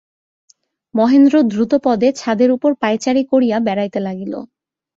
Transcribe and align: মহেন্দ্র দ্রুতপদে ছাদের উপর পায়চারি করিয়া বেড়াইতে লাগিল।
মহেন্দ্র 0.95 1.35
দ্রুতপদে 1.51 2.09
ছাদের 2.15 2.49
উপর 2.51 2.71
পায়চারি 2.81 3.23
করিয়া 3.31 3.57
বেড়াইতে 3.67 3.99
লাগিল। 4.07 4.33